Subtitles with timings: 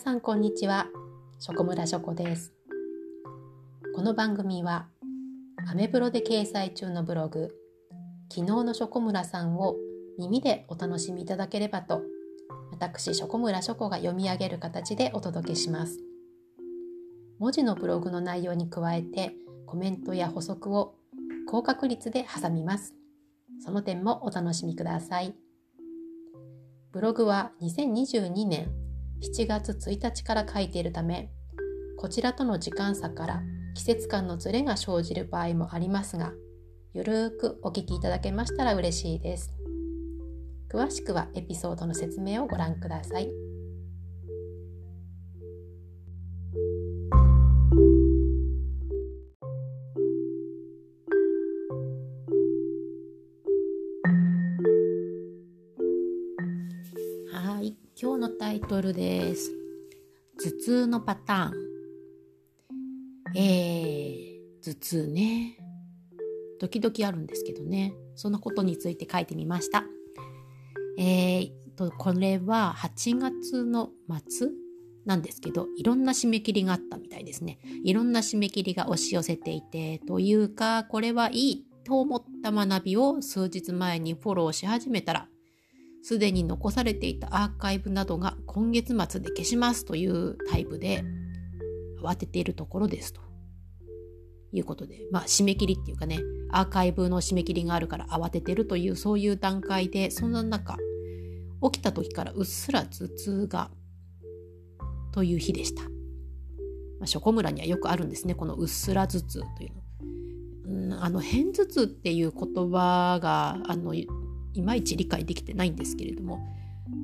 [0.00, 0.86] さんこんにちは。
[1.40, 2.54] ショコムラショコです。
[3.94, 4.86] この番組は
[5.68, 7.54] アメブロで掲載中のブログ
[8.32, 9.76] 昨日のショコムラさんを
[10.18, 12.00] 耳でお楽しみいただければと
[12.70, 15.98] 私ショコムラショコが読み上げる形でお届けします。
[17.38, 19.34] 文字のブログの内容に加えて
[19.66, 20.94] コメントや補足を
[21.46, 22.94] 高確率で挟みます。
[23.62, 25.34] その点もお楽しみください。
[26.90, 28.79] ブログは2022年
[29.22, 31.30] 7月1日から書いているため
[31.98, 33.42] こちらとの時間差から
[33.74, 36.32] 季節感のズレが生じる場合もありますが
[36.94, 39.52] ゆるーくお聞きいただけましたら嬉しいです
[40.72, 43.39] 詳しくはエピソードの説明をご覧ください。
[58.90, 59.52] ルです。
[60.42, 61.52] 頭痛のパターン。
[63.36, 65.58] えー、頭痛ね。
[66.58, 67.94] 時々あるんですけどね。
[68.16, 69.84] そのことについて書いてみました。
[70.98, 73.90] えー、と、これは8月の
[74.28, 74.48] 末
[75.06, 77.58] なんですけど、いろんな締め切りがあったみたいですね。
[77.84, 85.28] いろんな締め切りが押し寄せていて、というか、これはいいと思った学びを数日前にフォローし始めたら、
[86.02, 91.04] すでに残されていたアーカイブなどが今月末で消しますというタイプで
[92.02, 93.20] 慌てているところですと
[94.52, 96.20] いうことで、まあ締め切りっていうかね、
[96.50, 100.76] アーカイブの締め切りがあるから慌ててるというそういう段階で、そんな中、
[101.62, 103.70] 起きた時からうっすら頭痛が
[105.12, 105.82] という日でした。
[105.82, 105.88] ま
[107.04, 109.80] あ、ショコムラにはよくあるんですね、このうっすら頭痛というの。
[110.66, 113.94] うん、あの、片頭痛っていう言葉が、あの、
[114.54, 116.40] いまいち理解できてないんですけれども。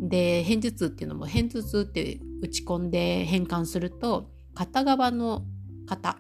[0.03, 5.45] で片頭痛っていうのも片頭痛って打ち込んで変換すると片側の
[5.87, 6.19] 肩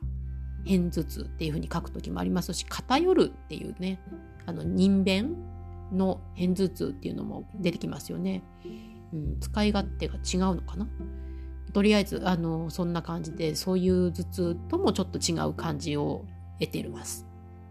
[0.65, 4.01] 片頭痛っていうふうに書く時もありますし偏るっていうね
[4.47, 5.37] あの人弁
[5.93, 8.43] の片頭痛っていうのも出てきますよね、
[9.13, 10.21] うん、使い勝手が違う
[10.55, 10.89] のかな。
[11.73, 16.25] とりあえずあのそんな感じでそういう頭痛ともちょっと違う感じを
[16.59, 17.27] 得ています。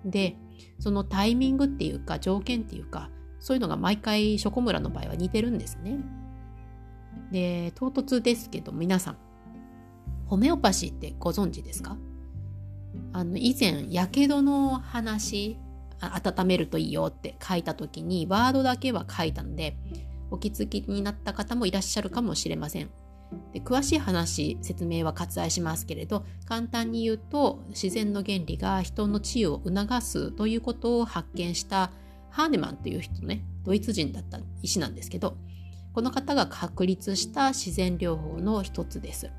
[0.05, 0.37] で
[0.79, 3.09] そのタイミングっていうか条件っていうか
[3.45, 5.99] そういうのが毎回ショコムラの場合は似てるんですね。
[7.31, 9.17] で、唐突ですけど皆さん、
[10.25, 11.95] ホメオパシーってご存知ですか？
[13.13, 15.59] あの、以前、やけどの話、
[16.01, 19.77] 温めるといいよって書いた時に、ワードだけは書いたので、
[20.31, 22.89] お気づきになった方もいらっしゃるかもしれません。
[23.53, 31.91] で詳しい話、説明は割愛しますけれど、簡単に言うと、自然の原理が人の治癒を促すということを発見した
[32.35, 35.37] ハーネマンという人ね、ドイツ人だった医師なんですけど、
[35.93, 39.31] この方が確立した自然療法の一つです。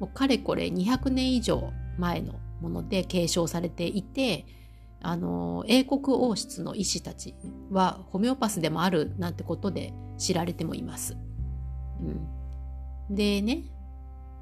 [0.00, 4.46] もうかれこれ200年以上前のもので継承されていて、
[5.00, 7.36] あの、英国王室の医師たち
[7.70, 11.16] はホメオパスでもあるなんてことで知られてもいます。
[12.00, 13.62] うん、でね、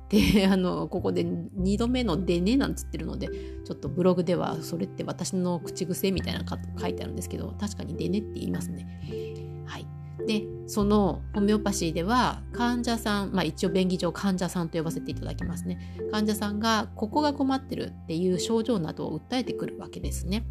[0.08, 3.28] で、 あの、ここで2度目のでねなんつってるので、
[3.64, 6.46] ちょっとブログではそれって私の口癖みたいなの
[6.80, 9.64] 書いてあるんですけど、確かにでねって言いますね。
[9.66, 9.86] はい。
[10.26, 15.78] で、そのホメオパシーでは患者さん、まあ一応便宜上患者さんと呼ばせていただきますね。
[16.12, 20.44] 患者さんがここが困ってるっていう症状などを訴えてくるわけですね。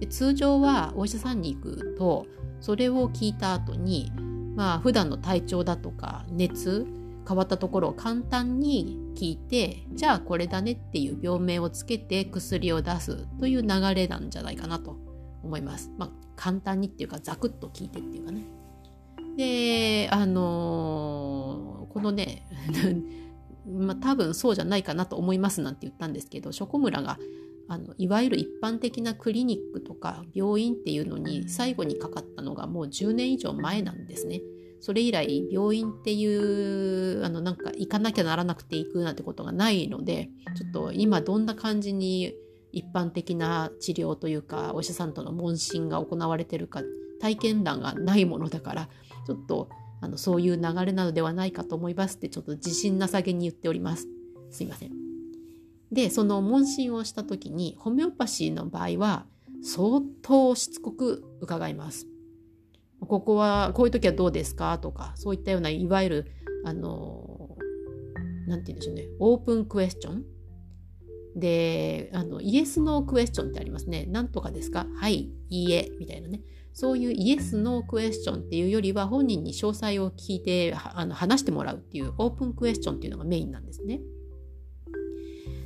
[0.00, 2.26] で通常はお医者さんに行くと、
[2.60, 4.12] それを聞いた後に、
[4.54, 6.86] まあ普段の体調だとか熱、
[7.26, 14.96] 変わったところを簡単に聞いてじゃあこれだねっていう病名をつけて薬を出すという流れなんじゃないかなと
[15.42, 15.92] 思います。
[15.96, 18.44] まあ、簡単にっていうかザクッと聞いてっていうかね。
[19.36, 22.46] であのー、このね
[23.66, 27.18] まあ、多分そうじゃないかなと思いますなんて言ったんですけどショコムラが
[27.68, 34.40] あのいわゆる一般的なクリニックとか病院っていうのに最後にかかったのがもう10年以上前なんですね。
[34.80, 42.34] それ以来病院っていうあのなんか行かなきゃならなくて行くなんてことがないのでちょっと今どんな感じに
[42.72, 46.82] 一般的な治療というかお医者さんとの問診が行われてるか
[47.20, 48.88] 体験談がないものだから
[49.26, 49.68] ちょっと
[50.00, 54.08] あのそういう流れなのではないかと思いますってちょっと自信なさげに言っております。
[54.50, 54.92] すいません。
[55.90, 59.26] でその問診をした時にホメオパシーの場合は
[59.62, 62.06] 相当しつこく伺います。
[63.00, 64.78] ここはこういう時はどうですか？
[64.78, 66.32] とかそういったようないわゆる
[66.64, 67.56] あの
[68.46, 70.24] 何て言うんでしょうねオープンクエスチョン？
[71.38, 74.06] で、あの、イエスノークエスチョンってありますね。
[74.06, 74.86] なんとかですか？
[74.96, 76.40] はい、いいえ、みたいなね。
[76.72, 84.00] そういうイエス・ノークエスチョンっていうよりは本人に詳細を聞いてあの話してもらうっていうオープンクエスチョンっていうのがメインなんですね。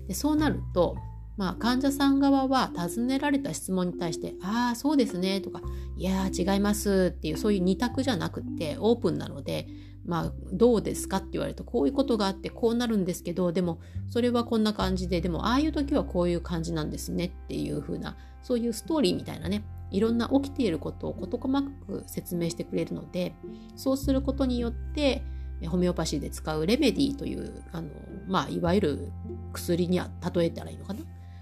[0.08, 0.96] でそうなると、
[1.40, 5.62] まあ、患者さん側は尋ねられた質問に対して「ああそうですね」とか
[5.96, 9.66] 「いや違います」っていうそういう二択じゃなくてオープンなので
[10.04, 23.34] まあ、どうですかって言われるとこういうことがあってこうなるんですけどでもそれはこんな感じででもああいう時はこういう感じなんですねっていう風なそういうストーリーみたいなねいろんな起きていることを事細かく説明してくれるので
[23.76, 25.22] そうすることによって
[25.68, 27.90] ホメオパシーで使うレメディというあの、
[28.26, 29.12] まあ、いわゆる
[29.52, 31.00] 薬には例えたらいいのかな？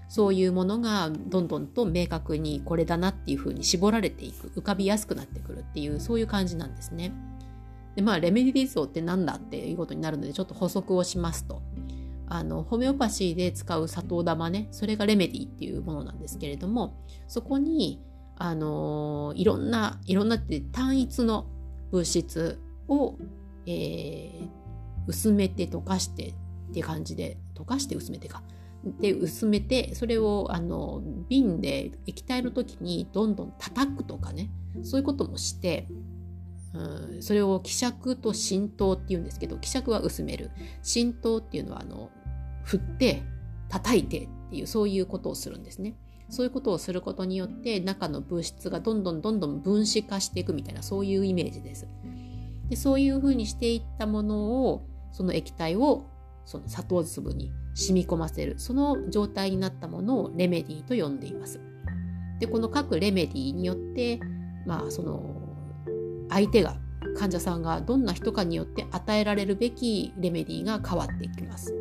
[0.09, 7.13] そういうものがどんどんと明確にこれだなっていうふうに絞られていく浮かびやすくなってくるっていうそういう感じなんですね。
[7.95, 11.61] でまあレメディ像って何だっていうことになるのでちょっと補足をしますと
[12.27, 16.93] あのホメオパシーで使う砂糖玉ねそれがレメディっていうものなんですけれども
[17.27, 18.01] そこに
[18.37, 21.47] あのいろんないろんなって単一の
[21.91, 23.15] 物質を、
[23.65, 24.47] えー、
[25.07, 26.33] 薄めて溶かしてっ
[26.73, 28.41] て感じで溶かして薄めてか
[28.83, 34.49] で薄めてそれをあの瓶で液体の時にどんどん叩くとかね
[34.83, 35.87] そういうこともして、
[36.73, 42.09] うん、それを希釈と浸透っていうんですけど希釈は薄める浸透っていうのはあの
[42.63, 43.23] 振って
[43.67, 45.95] 叩いてっていうそういうことをするんですね。
[46.29, 51.87] そういうことをすることによって中の物質がどんどんどんどん分子化していくみたいなそういうイメージです。
[52.69, 56.05] でそういうふうにしていったものをその液体を
[56.49, 61.61] その砂糖粒に染み込ませるその状態になったものをレメディと呼んでいます。
[62.39, 64.19] でこの各レメディによって
[64.65, 65.21] まあその
[66.27, 66.77] 相手が
[67.19, 71.71] 患者さんがどんな人かによって与えられるべきレメディが変わっていきます。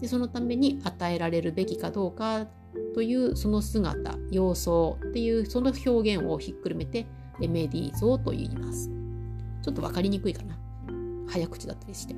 [0.00, 2.48] でそのために与えられるべきかどうか
[2.96, 7.06] というその姿様相っていうその表現をひっくるめて
[7.38, 8.90] レメディー像と言います
[9.62, 10.56] ちょっと分かりにくいかな
[11.28, 12.16] 早口だったりして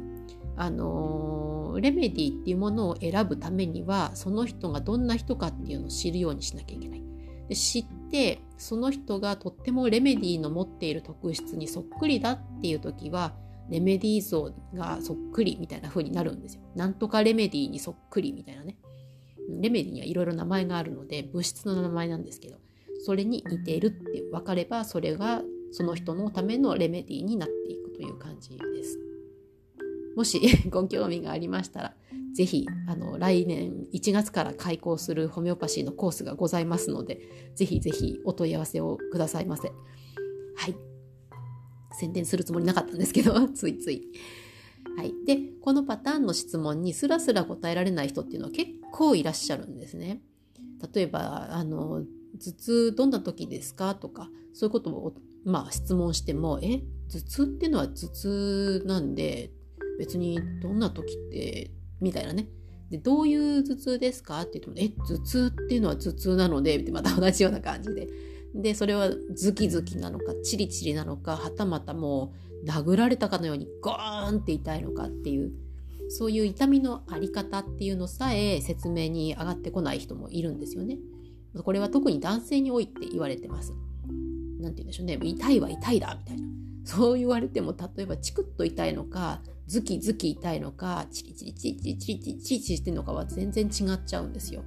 [0.57, 7.03] あの、レメディっていうものを選ぶためにはその人がどんな人かっていうのを知るようにしなきゃいけない
[7.49, 13.35] で知ってその人がとってもレメディの持っている特質にそっくりだっていう時は
[13.69, 16.63] レメディ像がそっくりみたいな風になるんですよ。
[16.75, 18.77] なんとかレメディにそっくりみたいなね。
[19.61, 22.59] レメディにはいろいろ名前があるので物質の名前なんですけど
[23.05, 29.12] それに似ているって分かればそれがその人のためのレメディになっていくという感じです。
[30.17, 31.97] もし ご興味がありましたら
[32.35, 37.20] ぜひあの来年1月から開講するホメオパシーのコースがございますので
[37.55, 39.73] ぜひぜひお問い合わせをくださいませ。
[40.56, 40.93] はい
[41.94, 44.11] 宣伝するつもりなかったんですけど ついつい。
[44.97, 45.14] はい。
[45.25, 50.23] で、このパターンの質問にスラスラ答えられない人っていうのは結構いらっしゃるんですね。
[50.93, 52.05] 例えば、あの、
[52.38, 59.53] 頭痛どんな時ですかとか、そういうことを、まあ、質問しても、え、頭痛っていうのは頭痛なんで、
[59.99, 62.49] 別にどんな時って、みたいなね。
[62.91, 68.09] で、どういう頭痛ですかって言っても、え、頭痛っていうのは頭痛なので、また同じような感じで。
[68.55, 72.33] で、それはズキズキなのか、チリチリなのか、はたまたも
[72.65, 75.53] う、殴られたかのようにゴーンって痛いのかっていう
[76.15, 80.99] そういう痛みのあり方っていうのさえ説明に上がってこない人もいるんですよね。
[81.65, 83.73] これは特に男性に多いって言われてます。
[84.61, 85.19] なんて言うんでしょうね。
[85.23, 86.46] 痛いは痛いだみたいな。
[86.84, 89.41] そう言われても例えばチクッと痛いのか
[89.72, 94.64] ズキズキ痛いのかチリチリチリチリチリチリチリチリしてるのかは全然違っちゃうんですよ。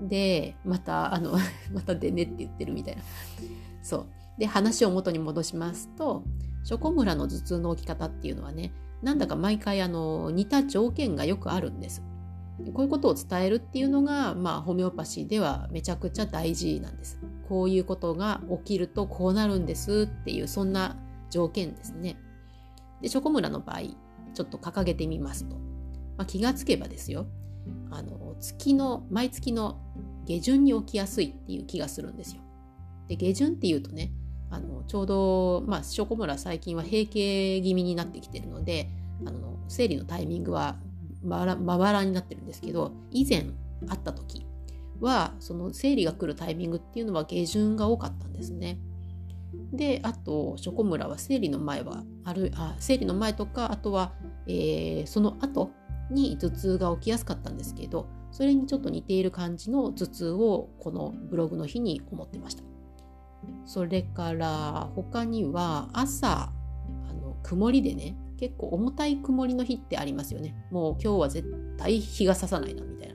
[0.00, 1.32] でまたあの
[1.74, 3.02] またでねって言ってるみたいな。
[3.82, 4.06] そう。
[4.38, 6.24] で話を元に戻しますと
[6.64, 8.72] チョコムラの頭痛の起き方っていうのはね
[9.02, 12.02] なんだか毎回あの似た条件がよくあるんです。
[12.72, 17.20] こういうことを伝えるっていうのが、まあ、ホメオパシーではめちゃくちゃ大事なんです。
[17.46, 20.96] こういうことが起きるとこうなるんですっていうそんな
[21.28, 22.16] 条件ですね。
[23.00, 23.80] で、チョコムラの場合、
[24.34, 25.56] ちょっと掲げてみますと、
[26.16, 27.26] まあ、気がつけばですよ、
[27.90, 29.80] あの月の毎月の
[30.24, 32.42] 下旬に起きやすいっていう気がするんですよ。
[33.08, 34.12] で下旬っていうとね
[34.50, 38.90] あのちょうど、まあ、ショコムラ最近は閉経気味になってきてるので
[39.26, 40.76] あの生理のタイミングは
[41.22, 43.46] まばらになってるんですけど以前
[43.88, 44.46] あった時
[45.00, 48.78] はその生理が来るタイミングっていうのは下旬が多かったんですね。
[49.72, 54.12] であとショコムラは生理の前はあるあ生理の前とかあとは、
[54.46, 55.70] えー、その後
[56.10, 62.62] に頭痛が起きやすかったんですけどそれにちょっと似ている感じの頭痛をこのブログの日に思ってました。
[63.64, 66.50] それから他には朝
[67.08, 73.14] あの曇りでね結構重たい曇りの日ってありますよねもう今日は絶対日が差さないなみたいな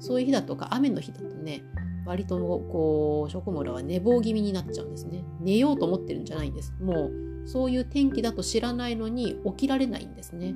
[0.00, 1.62] そういう日だとか雨の日だとね
[2.06, 5.24] 割とこうショコムラは寝坊気味になっちゃうんですね。
[5.40, 6.74] 寝ようと思ってるんじゃないんです。
[6.80, 10.54] もうそういう天気だと知らないのに起きられないんですね。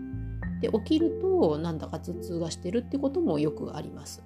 [0.60, 4.22] で起きるとなんだか頭痛がしてるってこともよくあります。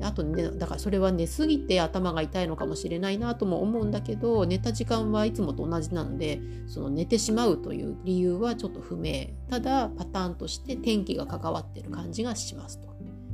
[0.00, 9.28] あとねだからそれは寝すぎて頭が痛いのかもしれないなとも思うんだけど寝た時間はいつもと同じなのでその寝てしまうという理由はちょっと不明。
[9.48, 12.88] ただパターンとして天気が関わってる感じがしますと、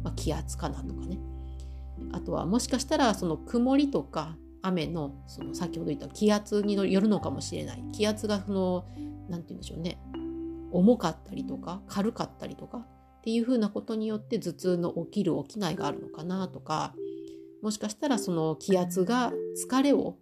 [0.04, 1.18] まあ、気圧かなとかね。
[2.12, 7.84] あとはもしかしたらその曇りとか雨のその先ほど言った気圧によるのかもしれない。
[7.92, 8.86] 気圧がその
[9.28, 9.98] 何て言うんでしょうね。
[10.70, 16.94] 重かったりとか軽かったりとかっていうふうなことによって頭痛の起きる起きないがあるのかなとか
[17.62, 19.32] もしかしたらその気圧が
[19.64, 20.16] 疲れを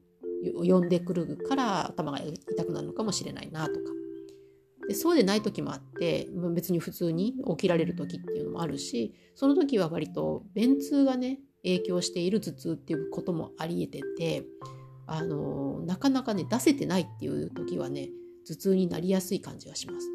[0.62, 3.78] 呼んでくるから頭が痛くなるのかもしれないなとか。
[4.88, 14.46] でそうでない時もあって別に普通に起きられる時っていうのもあるしその時は割と便通がね影響している頭痛っていうこともありえてて
[15.06, 18.08] あのなかなかね出せてないっていう時はね
[18.46, 20.06] 頭痛になりやすい感じがします。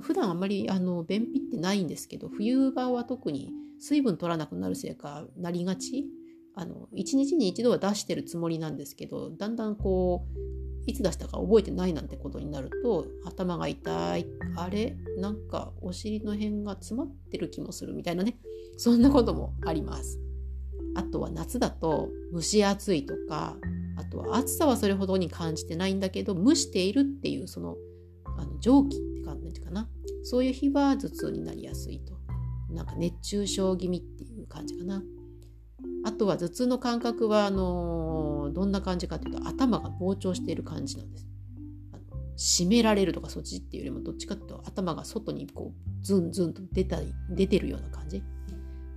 [0.00, 6.06] 普段あんまりあの便秘ってないんですけど冬場は特に水分取らなくなるせいかなりがち
[6.54, 10.38] あの1日に1度は出してるつもりなんですけどだんだんこう
[10.86, 14.26] いつ出したか覚えてないなんてことになると頭が痛い
[14.56, 14.96] あれ？
[15.18, 18.36] なんかお尻の辺が詰まってる気もするみたいなね
[18.76, 20.20] そんなこともあります。
[20.94, 23.56] あとは夏だと蒸し暑いとか
[23.96, 27.76] あとは暑さはそれほどに感じてないんだけど蒸しているっていうその
[28.38, 29.88] あの蒸気って感じかな。
[30.24, 32.14] そういう日は頭痛になりやすいと。
[32.72, 35.02] なんか熱中症気味っていう感じかな。
[36.04, 41.26] あとは頭痛の感覚はあのどんな感じかというと頭が膨張している感じなんです。
[41.92, 42.02] あの
[42.36, 48.22] 締められるとかそっちっていうよりもどっちかというと頭が外にこうズンズンと出たり出てるような感じ。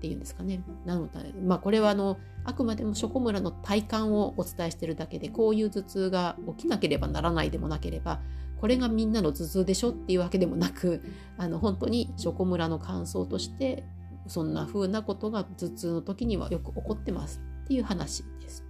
[0.05, 0.61] っていうんですかね。
[0.85, 8.21] なので、まあ、これはあのあくまでもショコムラの体感をお伝えしてるだけでこういう頭痛が起きなければならないでもなければ
[8.61, 11.01] これがみんなの頭痛でしょっていうわけでもなく
[11.37, 13.83] あの本当にショコムラの感想として
[14.27, 18.63] そんな風なことが頭痛の時にはよく起こってますっていう話です。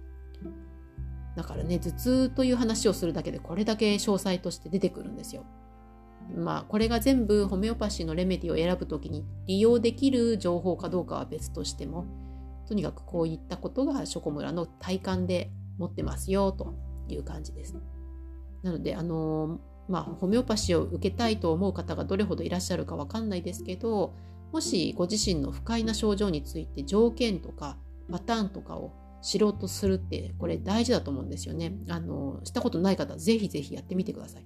[1.36, 5.44] だからね頭痛という話をするだけでこれだけ詳細として出てくるんですよ。
[6.34, 12.06] まあこれが全部ホメオパシーのレメディを選ぶ時に利用できる情報かどうかは別としても
[12.66, 16.74] とにかくこういったことがショコムラの体感で持ってますよと
[17.08, 17.76] いう感じです。
[18.62, 24.14] なのであのまあホメオパシーを受けたいと思う方がどれほどいらっしゃるかわかんないですけど
[24.52, 27.76] もしご自身の不快な症状について条件とか
[28.10, 28.92] パターンとかを
[29.22, 31.72] 知ろうとするってこれ大事だと思うんですよね。
[31.88, 34.42] あのしたことない方ぜひぜひやってみてください。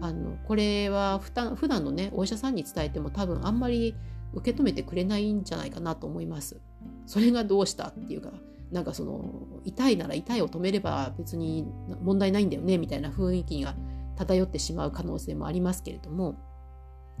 [0.00, 3.94] あのこれは普段のねお医者さんに伝えても多分あんまり
[4.32, 6.60] 受け止めてくれないんじゃないかなと思います。
[7.06, 8.30] それがどうしたっていうか
[8.70, 11.66] なんかその痛いなら痛いを止めれば別に
[12.00, 13.74] 問題ないんだよねみたいな雰囲気が
[14.16, 16.36] 漂ってしまう可能性もありますけれども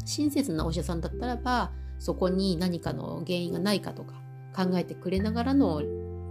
[0.04, 4.14] 親切なお医者さんだったらばそこに何かの原因がないかとか
[4.56, 5.82] 考えてくれながらの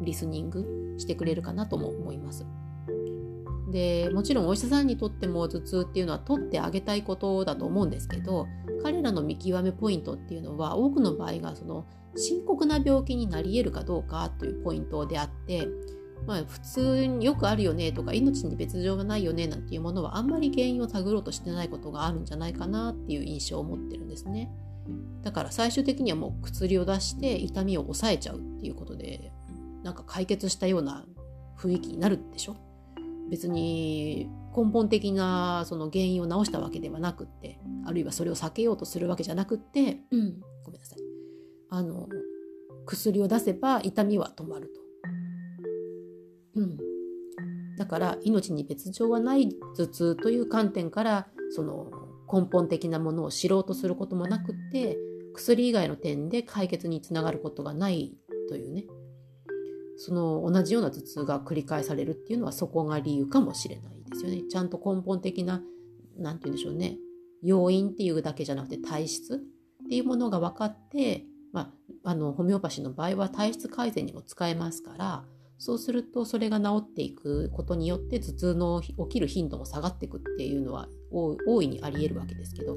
[0.01, 2.45] リスニングしてくれるかなとも思います。
[3.71, 8.47] でもちろんお医者さんにとっても頭痛っていうのは取ってあげたいことだと思うんですけど
[8.83, 11.85] 彼らの見極めポイントっていうのは多くの場合がその
[12.15, 15.67] 深刻な病気になり得るかどうかというポイントであって、
[16.27, 24.51] まあ、普通によくあるよねとか命に別状がないよねなんていうものはあんまり原因を探ろうとしてないことがあるんじゃないかなっていう印象を持ってるんですね。
[25.21, 29.31] だから最終的にはもう薬を出して痛みを抑えちゃうっていうことで
[29.83, 31.05] なんか解決したような
[31.57, 32.55] 雰囲気になるでしょ？
[33.31, 40.99] 別に根本的なその原因を治したわけではなくってあるいはそれを避けようとするわけじゃなくって、うん、ごめんなさい。
[41.69, 42.09] あの
[42.85, 44.81] 薬を出せば痛みは止まると。
[46.55, 46.77] うん、
[47.77, 51.89] だから命に別状はない頭痛という観点からその
[52.31, 54.97] 根本的なものを知ろうとすることもなくって
[55.33, 58.17] 薬以外の点で解決につながることがない
[58.49, 58.83] というね
[60.03, 64.41] その同じような頭痛が繰り返されるっていうのはそこが理由かもしれないですよね。
[64.49, 65.61] ちゃんと根本的な
[66.17, 66.97] 何て言うんでしょうね
[67.43, 71.71] 要因っていうだけじゃなくて体質っていうものが分かって、ま
[72.03, 75.23] あ、あのホメオパシーの場合は体質改善にも使えますから
[75.59, 82.75] そうするとそれが治っていくことによって頭痛の起きる頻度も下がっていくっていうのは大いにありえるわけですけど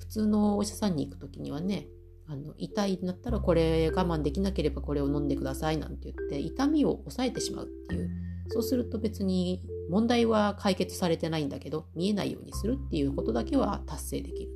[0.00, 1.86] 普通のお医者さんに行く時にはね
[2.26, 8.10] あの痛いんだったらこれ我慢できなければこれを飲んでくださいなんて言って痛みを抑えてしまうっていう
[8.48, 14.50] そうすると別に問題は解決されてないんだけど見えないようにするっていうことだけは達成できる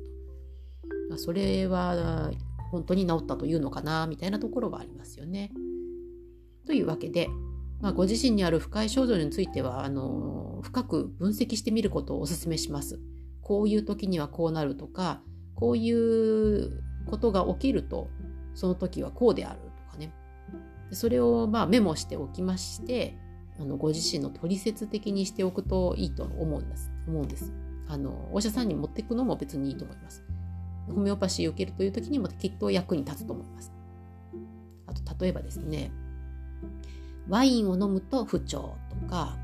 [1.09, 2.31] とそれは
[2.71, 5.51] 本当に治ったというのかなみたいなところはありますよね。
[6.67, 7.27] というわけで、
[7.81, 12.99] まあ、ご自身にある不快症状についてはあの深く分析してみることをお勧めします。
[13.41, 15.23] こういう時にはこうなるとか
[15.55, 18.09] こういうことが起きると
[18.53, 20.13] その時はこうであるとかね。
[20.91, 23.17] それをまあメモしておきまして
[23.59, 27.53] あのご自身の取説的にしておくといいと思うんです思うんです。
[27.87, 30.23] あのお医者さんに持っていくのも別にいいと思います。
[30.87, 33.71] ホメオパシーを受けるという時にもきっと役に立つと思います。
[34.87, 35.91] あと例えばですね
[37.27, 39.37] ワインを飲むと不調とか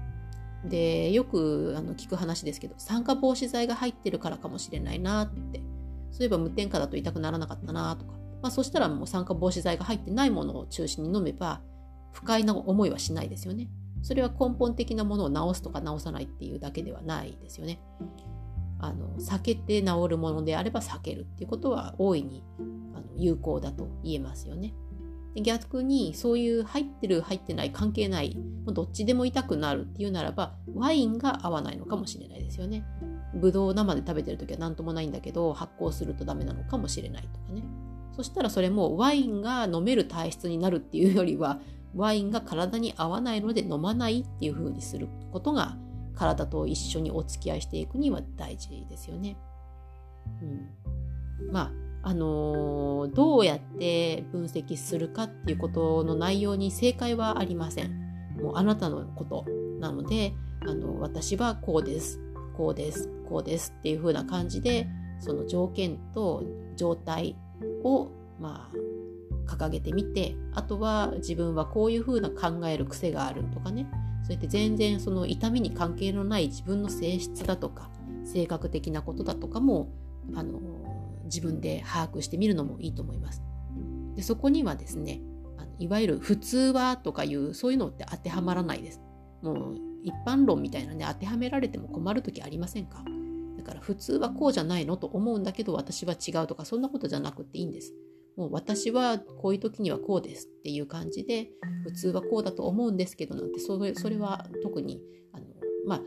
[0.63, 5.61] でよくあの聞く話ですけど酸化防止剤が入ってるからかもしれないなって
[6.15, 11.61] そういえば無添加だと痛くならなかったなとか、まあ、そしたらもう酸化防止剤が入ってないものを中心に飲めば
[12.13, 13.67] 不快な思いはしないですよね
[14.01, 17.81] それは根本的なものを治すとか治さないっていうだけではないですよね
[18.79, 22.41] あの避けて治るものであれば避けるっていうことは大いに
[22.93, 24.73] あの有効だと言えますよね。
[25.41, 32.85] 逆にそういう入ってる入ってない関係ないどっちでも痛くなるっていうならばワインが合わないのかもしれないですよね。
[33.35, 37.63] ぶどう生で食べてる時は何ともないんだけど発酵するとダメなのかもしれないとかね。
[38.15, 41.59] そしたらそれもワインが飲める体質になるっていうよりは
[41.95, 45.77] ワインが体に合わないので飲まないっていう風にすることが
[46.15, 49.37] 体と一緒にお付き合いしていくには大事ですよね。
[50.41, 51.73] うん、ま
[52.03, 58.05] ああのー、どうやって分析するかっていうことの内容に正解はありません。
[58.41, 59.45] もうあなたのこと
[59.79, 62.21] なので、あの私はこうです、
[62.57, 64.87] こうです、こうですっていう風な感じで、
[65.19, 66.43] その条件と
[66.75, 67.35] 状態
[67.83, 68.09] を、
[68.39, 73.87] まあ、掲げてみて、あとは自分はこういう風な考える癖があるとかね、
[74.23, 77.89] そうやって全然その痛みに関係のない自分の性質だとか、
[78.23, 79.89] 性格的なことだとかも、
[80.33, 80.59] あの
[81.25, 83.43] 自分で把握してみるのもいいと思います。
[84.15, 85.21] でそこにはですね
[85.77, 89.01] いわゆる普通はとかいうそういうのって当てはまらないです。
[89.41, 93.03] もう一般論みたいなね当てはめられても困る時ありませんか？
[93.57, 97.93] だから普通はこうじゃないのと思うんだけど私は違うとかそんなことじゃなくていいんです。
[98.37, 101.49] もう私はこういう時にはこうですっていう感じで
[101.83, 105.01] 普通はこうだと思うんですけどなんてそれそれは特に
[105.33, 105.45] あの
[105.87, 106.01] まあ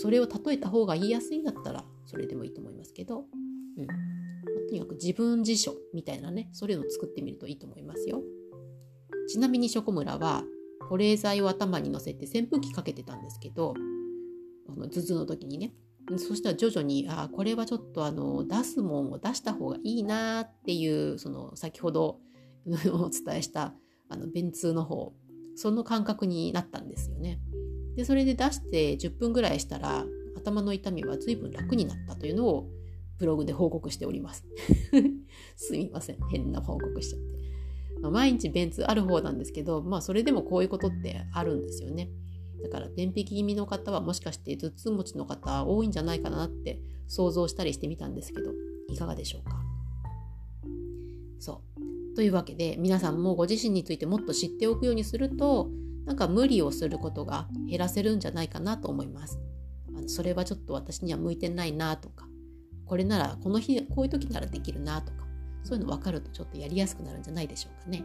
[0.00, 3.24] それを例えた方が言いやすいんだったらそれでもいいと思いますけど、
[3.78, 8.22] うん、とにかく自分辞書みたいなね、そういうのを作ってみるといいと思いますよ。
[9.28, 10.44] ちなみにショコムラは
[10.90, 13.74] 保冷剤を頭に乗せて扇風機かけてたんですけど、
[14.68, 15.72] あの頭痛の時にね。
[16.16, 22.18] そしたら徐々に、あこれはちょっとあの出すもんを出した方がいいなっていう、その先ほど
[22.66, 23.72] お伝えした
[24.08, 25.12] あの便通の方、
[25.54, 27.38] その感覚になったんですよね。
[27.94, 30.04] で、それで出して10分ぐらいしたら、
[30.36, 32.68] 頭の痛みは随分楽になったというのを
[33.18, 34.44] ブログで報告しております。
[35.54, 36.18] すみません。
[36.32, 37.59] 変な報告しちゃって。
[38.02, 42.08] ま、毎日便通ある方なんですけど、まあそれでもこういうことってあるんですよね。
[42.62, 48.50] だから便秘気味の方はもしかして頭痛持ちの方多いんじゃないかなって想像したりしてみたんですけど、
[48.88, 49.60] いかがでしょうか？
[51.38, 51.62] そ
[52.12, 52.14] う。
[52.16, 55.70] というわけで皆さんもご自身についてもっと知っておくようにすると、
[56.04, 59.38] なんか無理をすることが減らせるんじゃないかなと思います。
[59.96, 62.26] あのそれはちょっと私には向いてないなとか、
[62.84, 65.26] これならこの日こういう時ならできるなとか
[65.62, 68.04] そういうの分かるとちょっとやりやすくなるんじゃないでしょうかね。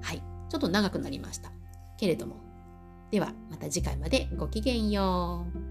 [0.00, 0.22] はい。
[0.48, 1.52] ちょっと長くなりました。
[1.96, 2.36] けれども。
[3.10, 5.67] ではまた次回までごきげんよう。